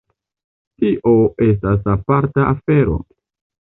Tio 0.85 1.13
estas 1.51 1.87
aparta 1.97 2.51
afero. 2.57 3.03